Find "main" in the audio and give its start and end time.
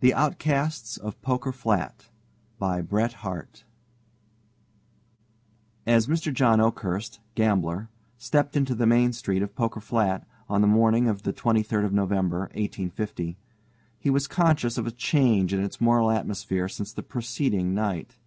8.88-9.12